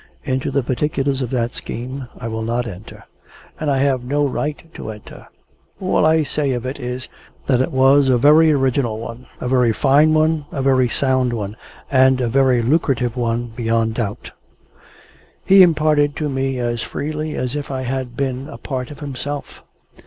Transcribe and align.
Into 0.23 0.49
the 0.49 0.63
particulars 0.63 1.21
of 1.21 1.29
that 1.29 1.53
scheme 1.53 2.07
I 2.17 2.27
will 2.27 2.41
not 2.41 2.65
enter, 2.65 3.05
and 3.59 3.69
I 3.69 3.77
have 3.77 4.03
no 4.03 4.25
right 4.25 4.59
to 4.73 4.89
enter. 4.89 5.27
All 5.79 6.07
I 6.07 6.23
say 6.23 6.53
of 6.53 6.65
it 6.65 6.79
is, 6.79 7.07
that 7.45 7.61
it 7.61 7.71
was 7.71 8.09
a 8.09 8.17
very 8.17 8.51
original 8.51 8.97
one, 8.99 9.27
a 9.39 9.47
very 9.47 9.71
fine 9.71 10.11
one, 10.15 10.47
a 10.51 10.63
very 10.63 10.89
sound 10.89 11.33
one, 11.33 11.55
and 11.91 12.19
a 12.19 12.27
very 12.29 12.63
lucrative 12.63 13.15
one 13.15 13.49
beyond 13.55 13.93
doubt. 13.93 14.31
He 15.45 15.61
imparted 15.61 16.13
it 16.13 16.15
to 16.15 16.29
me 16.29 16.57
as 16.57 16.81
freely 16.81 17.35
as 17.35 17.55
if 17.55 17.69
I 17.69 17.83
had 17.83 18.17
been 18.17 18.47
a 18.49 18.57
part 18.57 18.89
of 18.89 19.01
himself. 19.01 19.61